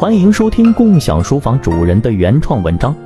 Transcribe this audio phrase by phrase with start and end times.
[0.00, 2.96] 欢迎收听共享书房主人的原创文章。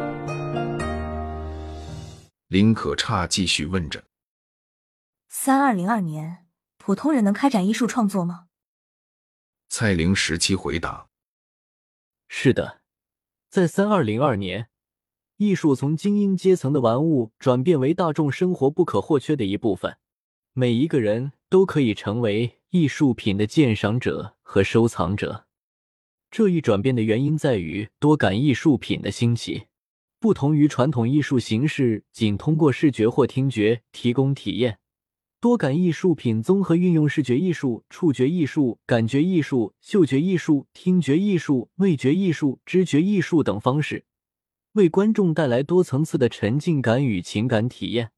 [2.47, 4.05] 林可差继续问着
[5.27, 6.47] ：“三二零二年，
[6.79, 8.45] 普通人能开展艺术创作吗？”
[9.69, 11.09] 蔡玲十七回答
[12.31, 12.83] ：“是的，
[13.51, 14.69] 在三二零二年，
[15.39, 19.97] 艺术从精英阶层的玩物转变为大众生活不可或缺的一部分，
[20.53, 25.44] 每一个人都可以成为艺术品的鉴赏者和收藏者。”
[26.37, 29.67] 这一转变的原因在于多感艺术品的兴起，
[30.19, 34.81] 不同于传统艺术形式仅通过视觉或听觉提供体验，
[35.41, 44.05] 多感艺术品综合运用视觉艺术、触觉艺术、感觉艺术、嗅觉艺术、听觉艺术、味觉艺术、知觉艺术等方式，
[44.73, 48.11] 为观众带来多层次的沉浸感与情感体验。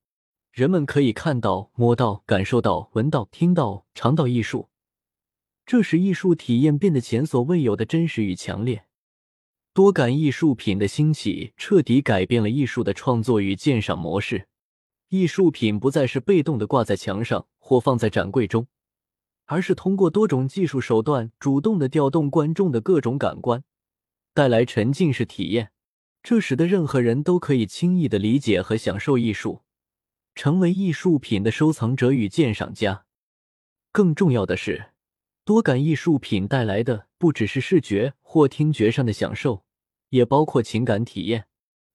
[0.53, 4.71] 人们可以看到、摸到、感受到、闻到、听到、尝到艺术。
[5.67, 8.87] 这使艺术体验变得前所未有的真实与强烈。
[9.75, 14.47] 多感艺术品的兴起彻底改变了艺术的创作与鉴赏模式。
[15.09, 18.69] 艺术品不再是被动的挂在墙上或放在展柜中，
[19.45, 23.63] 而是通过多种技术手段主动的调动观众的各种感官，
[24.33, 25.73] 带来沉浸式体验。
[26.23, 29.63] 这使得任何人都可以轻易的理解和享受艺术，
[30.35, 33.05] 成为艺术品的收藏者与鉴赏家。
[33.93, 34.93] 更重要的是。
[35.47, 39.65] 多感艺术品带来的不只是视觉或听觉上的享受，
[40.09, 41.47] 也包括情感体验。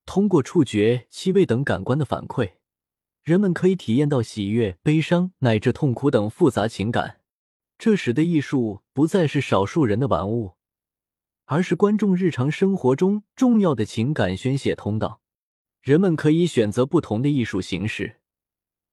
[0.05, 2.53] 通过触觉、气味等感官的反馈，
[3.23, 7.19] 人们可以体验到喜悦、悲伤乃至痛苦等复杂情感。
[7.77, 10.53] 这使得艺术不再是少数人的玩物，
[11.43, 15.19] 而是观众日常生活中重要的情感宣泄通道。
[15.81, 18.21] 人们可以选择不同的艺术形式，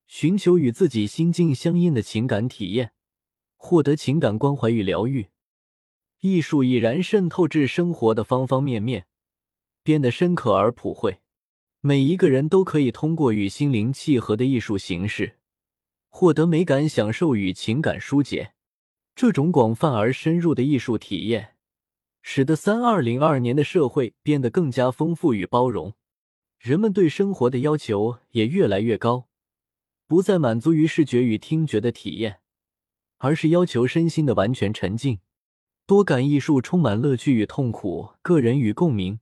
[0.09, 2.91] 寻求与自己心境相应的情感体验。
[3.61, 5.27] 获得情感关怀与疗愈，
[6.21, 9.07] 艺术已然渗透至生活的方方面面，
[9.83, 11.19] 变得深刻而普惠。
[11.81, 15.37] 每一个人都可以通过与心灵契合的艺术形式，
[16.09, 18.55] 获得美感享受与情感疏解。
[19.15, 21.57] 这种广泛而深入的艺术体验，
[22.23, 25.93] 使得三二零二年的社会变得更加丰富与包容。
[26.59, 29.29] 人们对生活的要求也越来越高，
[30.07, 32.41] 不再满足于视觉与听觉的体验。
[33.19, 35.21] 而是要求身心的完全沉浸。
[35.87, 39.21] 多感艺术充满乐趣与痛苦、个人与共鸣，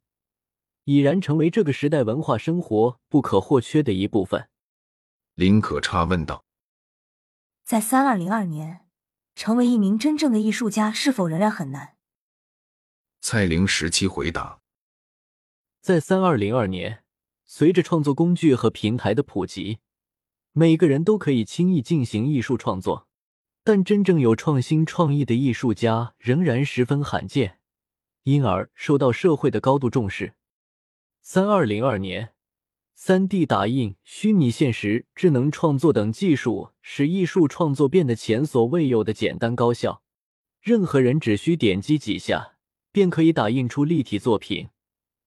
[0.84, 4.49] 已然成为这个时代文化生活不可或缺的一部分。
[5.35, 6.45] 林可差问道
[7.62, 8.87] ：“在三二零二年，
[9.37, 11.97] 成为一名真正的艺术家是否仍然很难？”
[13.23, 14.61] 蔡玲时期回答
[15.81, 17.05] ：“在三二零二年，
[17.45, 19.79] 随着创作工具和平台的普及，
[20.51, 23.06] 每个人都可以轻易进行艺术创作。”
[23.66, 27.59] 但真正有创新创意的艺术家仍然十分罕见，
[28.22, 30.34] 因而受到社会的高度重视。
[31.21, 32.32] 三二零二年，
[32.94, 40.00] 三 D 打印、虚拟现实、智能创作等技术使艺术创作变得前所未有的简单高效。
[40.60, 42.59] 任何人只需点击几下，
[42.93, 44.69] 便可以打印出立体作品，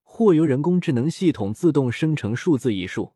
[0.02, 3.16] 或由人工智能系统自动生成数字艺术。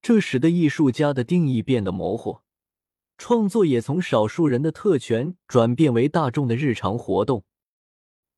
[0.00, 2.40] 这使得艺术家的定义变得模糊。
[3.16, 7.44] 创作也从少数人的特权转变为大众的日常活动，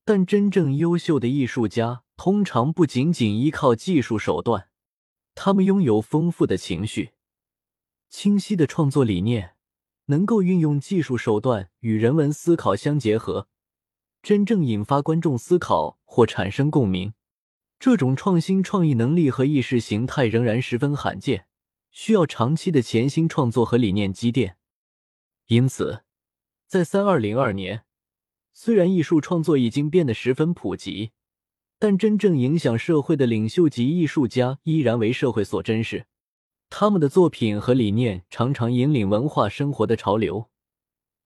[0.05, 4.69] 但真正优秀的艺术家通常不仅仅依靠技术手段，
[5.35, 7.11] 他们拥有丰富的情绪、
[8.09, 9.55] 清晰的创作理念，
[10.05, 13.47] 能够运用技术手段与人文思考相结合，
[14.21, 17.13] 真正引发观众思考或产生共鸣。
[17.79, 21.47] 这种创新创意能力和意识形态仍然十分罕见，
[21.91, 24.56] 需要长期的潜心创作和理念积淀。
[25.47, 26.03] 因此，
[26.67, 27.85] 在三二零二年，
[28.51, 31.11] 虽然艺术创作已经变得十分普及，
[31.79, 36.05] 但真正影响社会的领袖级艺术家依然为社会所珍视。
[36.69, 40.49] 他们的作品和理念常常引领文化生活的潮流，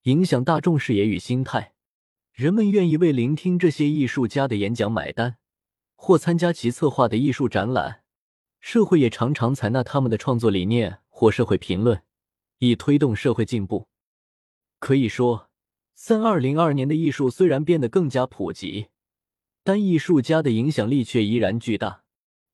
[0.02, 1.74] 影响大众视野与心态。
[2.32, 5.38] 人们愿意为聆听这些艺术家的演讲买单，
[5.96, 8.02] 或参加其策划的艺术展览。
[8.60, 12.00] 社会也常常采纳他们的创作理念或社会评论，
[12.58, 13.88] 以推动社会进步。
[14.82, 15.48] 可以说，
[15.94, 18.88] 三二零二年的艺术虽然变得更加普及，
[19.62, 22.02] 但艺术家的影响力却依然巨大。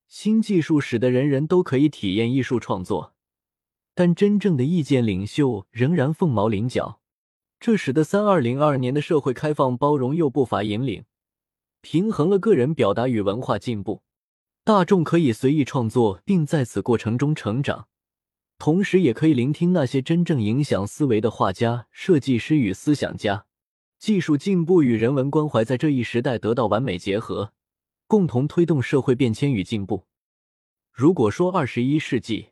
[0.08, 3.14] 新技术使得人人都可以体验艺术创作，
[3.94, 7.00] 但真正的意见领袖仍然凤毛麟角。
[7.58, 11.04] 这使得三二零二年的社会开放包容又不乏引领，
[11.80, 14.02] 平衡了个人表达与文化进步。
[14.64, 17.88] 大众可以随意创作，并在此过程中成长。
[18.58, 23.46] 同时，也可以聆听那些真正影响思维的画家、设计师与思想家。
[24.00, 27.52] 技术进步与人文关怀在这一时代得到完美结合，
[28.06, 30.06] 共同推动社会变迁与进步。
[30.93, 32.49] 如果说二十一世纪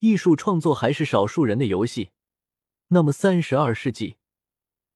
[0.00, 2.10] 艺术创作还是少数人的游戏，
[2.88, 4.16] 那么三十二世纪，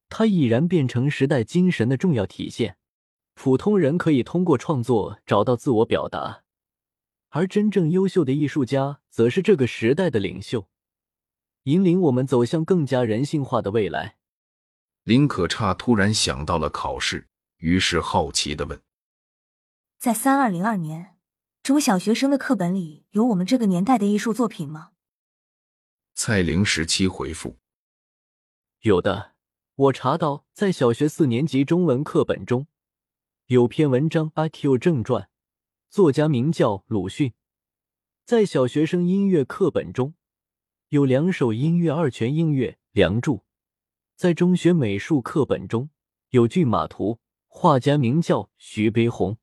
[0.08, 2.76] 它已然变成时代精神的重要体现。
[3.34, 6.43] 普通人可以通过创作找到自我表达，
[7.31, 10.69] 而真正优秀的艺术家则是这个时代的领袖，
[11.65, 14.17] 引领我们走向更加人性化的未来。
[15.05, 17.29] 林可差突然想到了考试，
[17.59, 18.81] 于是好奇的问
[19.99, 21.17] ：“在三二零二年，
[21.62, 24.91] 中小学生的课本里有我们这个年代的艺术作品吗？”
[26.15, 27.56] 蔡玲十七回复
[28.82, 29.35] ：“有的，
[29.77, 32.67] 我查到在小学四年级中文课本中。”
[33.47, 35.23] 有篇文章《阿 Q 正传》，
[35.90, 37.32] 作家名叫鲁迅。
[38.25, 40.14] 在小学生音乐课本中，
[40.90, 43.38] 有两首音乐二泉映月《梁祝》。
[44.14, 45.90] 在中学美术课本中，
[46.28, 49.37] 有骏马图，画家名叫徐悲鸿。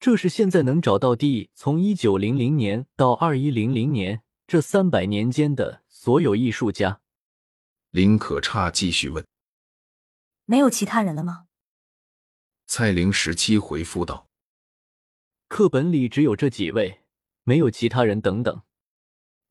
[0.00, 7.02] 这是现在能找到的从一九零零年到二一零零年这三百年间的所有艺术家。
[7.90, 9.26] 林可差继续问
[10.46, 11.48] ：“没有其他人了吗？”
[12.66, 14.30] 蔡玲十七回复道
[15.52, 17.02] ：“课本里只有这几位，
[17.44, 18.62] 没有其他人。”等等。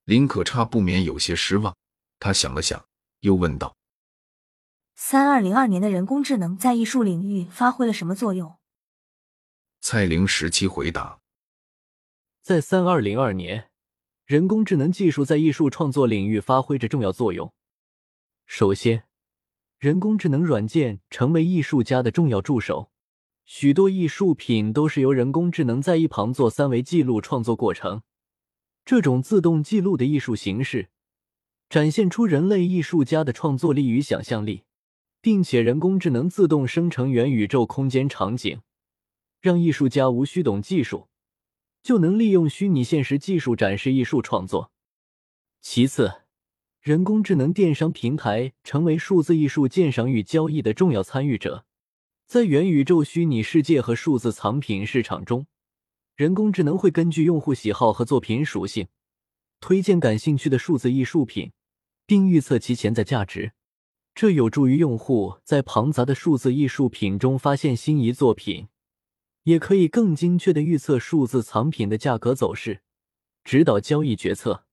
[0.06, 1.78] 林可差不免有些失望，
[2.18, 2.84] 他想了想，
[3.20, 3.78] 又问道
[4.98, 8.58] ：“三二零二年的人工智能在艺术领域发挥了什么作用？”
[9.80, 11.20] 蔡玲十七回答
[12.42, 13.70] ：“在三二零二年，
[14.26, 17.54] 人工智能技术在艺术创作领域发挥着重要作用。
[18.48, 19.04] 首先，
[19.78, 22.90] 人工智能软件成为艺术家的重要助手。”
[23.54, 28.02] 许多艺术品都是由人工智能在一旁做三维记录创作过程。
[28.86, 30.88] 这种自动记录的艺术形式，
[31.70, 34.64] 展现出人类艺术家的创作力与想象力，
[35.20, 38.62] 并且人工智能自动生成元宇宙空间场景，
[39.42, 41.10] 让艺术家无需懂技术，
[41.84, 44.72] 就能利用虚拟现实技术展示艺术创作。
[45.60, 46.22] 其次，
[46.80, 51.66] 人工智能电商平台成为数字艺术鉴赏与交易的重要参与者。
[52.32, 55.48] 在元宇宙虚拟世界和数字藏品市场中，
[56.16, 58.88] 人工智能会根据用户喜好和作品属性，
[59.60, 61.52] 推荐感兴趣的数字艺术品，
[62.06, 63.52] 并预测其潜在价值。
[64.16, 68.70] 这有助于用户在庞杂的数字艺术品中发现心仪作品，
[69.44, 72.80] 也可以更精确的预测数字藏品的价格走势，
[73.44, 74.64] 指导交易决策。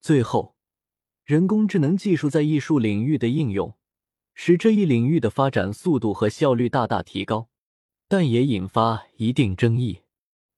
[0.00, 0.56] 最后，
[1.26, 3.76] 人工智能技术在艺术领域的应用。
[4.34, 7.48] 使这一领域的发展速度和效率大大提高，
[8.08, 10.00] 但也引发一定争议。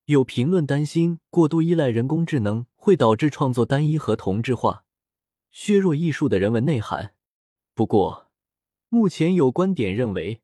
[0.07, 4.85] 有评论担心，过度依赖人工智能会导致创作单一和同质化，
[5.51, 7.15] 削弱艺术的人文内涵。
[7.75, 8.31] 不过，
[8.89, 10.43] 目前有观点认为，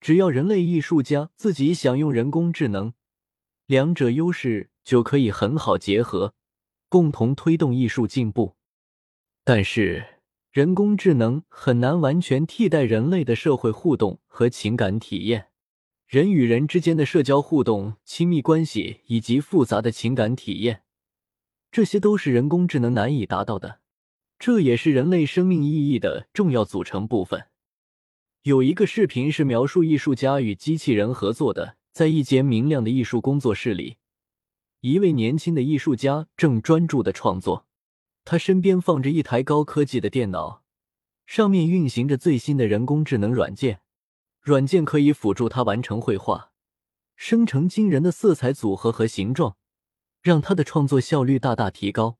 [0.00, 2.92] 只要人类艺术家自己想用人工智能，
[3.66, 6.34] 两者优势就可以很好结合，
[6.88, 8.56] 共同推动艺术进步。
[9.44, 10.21] 但是，
[10.52, 15.46] 人工智能很难完全替代人类的社会互动和情感体验，
[16.06, 20.82] 人与人之间的社交互动、亲密关系以及复杂的情感体验，
[21.70, 23.80] 这些都是人工智能难以达到的。
[24.38, 27.46] 这也是人类生命意义的重要组成部分。
[28.42, 33.96] 有一个视频是描述艺术家与机器人合作的，在一间明亮的艺术工作室里，
[34.82, 37.64] 一位年轻的艺术家正专注的创作。
[38.24, 40.62] 他身边放着一台高科技的电脑，
[41.26, 43.80] 上面运行着最新的人工智能软件。
[44.40, 46.50] 软件可以辅助他完成绘画，
[47.14, 49.56] 生成惊人的色彩组合和形状，
[50.20, 52.18] 让他的创作效率大大提高。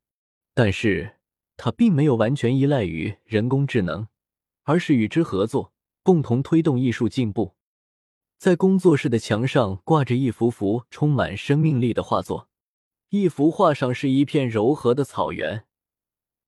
[0.55, 1.17] 但是，
[1.57, 4.07] 他并没有完全依赖于人工智能，
[4.63, 5.73] 而是与之合作，
[6.05, 7.55] 共同推动艺术进步。
[8.39, 12.49] 在工作室的墙上挂着一幅幅充满生命力的画作，
[13.09, 15.65] 一幅画上是一片柔和的草原。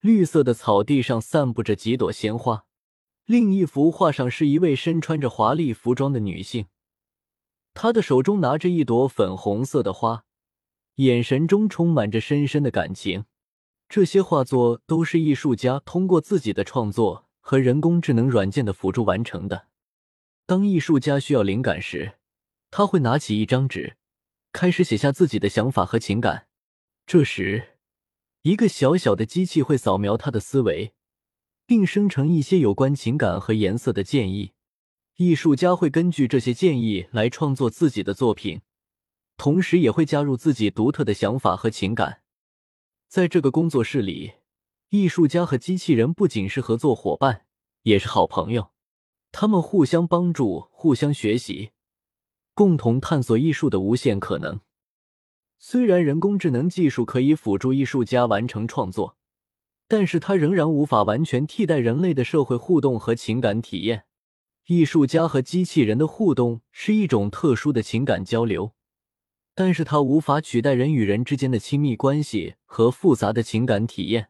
[0.05, 2.67] 绿色的草地上散布着几朵鲜花，
[3.25, 6.67] 另一幅画上是一位身穿着华丽服装的女性，
[7.73, 10.27] 她的手中拿着一朵粉红色的花，
[10.97, 13.25] 眼神中充满着深深的感情。
[13.89, 19.69] 这些画作都是艺术家通过自己的创作和人工智能软件的辅助完成的。
[20.45, 22.19] 当艺术家需要灵感时，
[22.71, 23.97] 他会拿起一张纸，
[24.53, 26.49] 开始写下自己的想法和情感。
[27.07, 27.74] 这时，
[28.45, 30.93] 一个小小的机器会扫描他的思维，
[31.65, 34.53] 并生成一些有关情感和颜色的建议。
[35.17, 38.61] 艺术家会根据这些建议来创作自己的作品，
[39.39, 42.21] 同时也会加入自己独特的想法和情感。
[43.09, 44.35] 在这个工作室里，
[44.91, 47.47] 艺术家和机器人不仅是合作伙伴，
[47.85, 48.73] 也是好朋友。
[49.33, 51.71] 他们互相帮助，互相学习，
[52.53, 54.61] 共同探索艺术的无限可能。
[55.67, 59.17] 虽然人工智能技术可以辅助艺术家完成创作，
[59.89, 64.05] 但是它仍然无法完全替代人类的社会互动和情感体验。
[64.67, 68.75] 艺术家和机器人的互动是一种特殊的情感交流，
[69.55, 74.29] 但是它无法取代人与人之间的亲密关系和复杂的情感体验。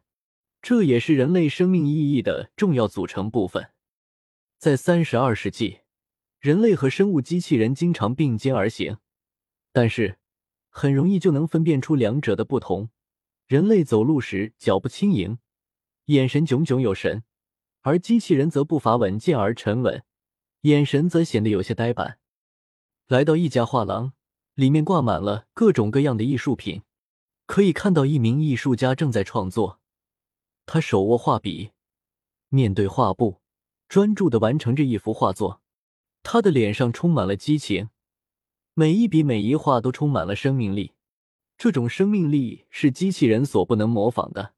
[0.61, 3.71] 这也是人类生命意义的重要组成部分。
[4.57, 5.79] 在三十二世纪，
[6.39, 8.99] 人类和生物机器人经常并肩而行，
[9.73, 10.17] 但是
[10.77, 12.89] 很容易就能分辨出两者的不同。
[13.47, 15.39] 人类走路时脚步轻盈，
[16.07, 17.23] 眼神炯炯有神，
[17.83, 20.03] 而机器人则步伐稳健而沉稳，
[20.61, 22.19] 眼神则显得有些呆板。
[23.07, 24.11] 来到一家画廊，
[24.55, 26.81] 里面挂满了各种各样的艺术品，
[27.45, 29.79] 可以看到一名艺术家正在创作。
[30.65, 31.71] 他手握画笔，
[32.49, 33.39] 面对画布，
[33.87, 35.61] 专注的完成着一幅画作。
[36.21, 37.87] 他的脸上充满了激情，
[38.77, 40.95] 每一笔每一画都充满了生命力。
[41.57, 44.55] 这种生命力是机器人所不能模仿的。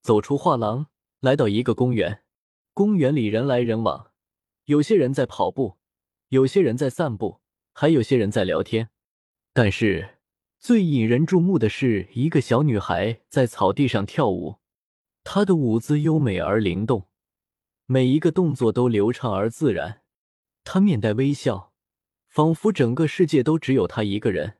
[0.00, 0.86] 走出画廊，
[1.20, 2.22] 来到一个公园，
[2.72, 4.10] 公园里人来人往，
[4.64, 5.76] 有些人在跑步，
[6.30, 7.42] 有些人在散步，
[7.74, 8.88] 还有些人在聊天。
[9.52, 10.16] 但是
[10.58, 14.56] 最引人注目的是一个小女孩在草地上跳舞。
[15.24, 17.08] 她的舞姿优美而灵动，
[17.84, 20.00] 每一个动作都流畅而自然。
[20.64, 21.74] 她面带微笑，
[22.36, 24.58] 仿佛整个世界都只有他一个人。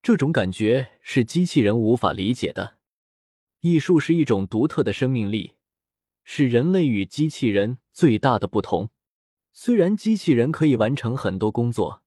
[0.00, 2.78] 这种感觉是机器人无法理解的。
[3.60, 5.52] 艺术是一种独特的生命力，
[6.24, 8.88] 是人类与机器人最大的不同。
[9.52, 12.02] 虽然机器人可以完成很多工作，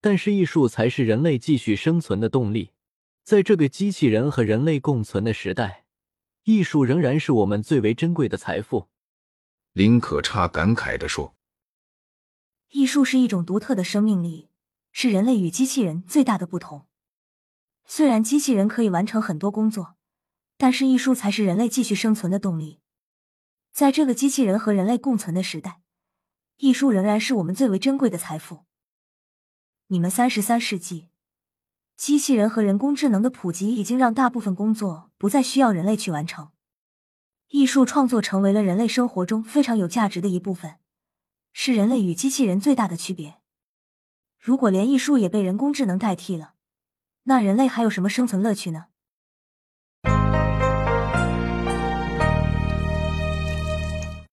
[0.00, 2.70] 但是艺术才是人类继续生存的动力。
[3.24, 5.86] 在这个机器人和人类共存的时代。
[6.44, 8.86] 艺术仍然是我们最为珍贵的财富，
[9.72, 11.34] 林可差感慨地说
[12.74, 14.50] ：“艺术是一种独特的生命力，
[14.90, 16.88] 是人类与机器人最大的不同。
[17.84, 19.94] 虽然机器人可以完成很多工作，
[20.56, 22.80] 但是艺术才是人类继续生存的动力。
[23.70, 25.82] 在这个机器人和人类共存的时代，
[26.56, 28.64] 艺术仍然是我们最为珍贵的财富。
[29.86, 31.10] 你们三十三世纪。”
[31.96, 36.50] 机器人和人工智能的普及已经让大部分工作不再需要人类去完成，
[37.50, 40.80] 艺术创作成为了人类生活中非常有价值的一部分，
[41.56, 43.36] 是人类与机器人最大的区别。
[44.40, 46.54] 如果连艺术也被人工智能代替了，
[47.22, 48.86] 那人类还有什么生存乐趣呢？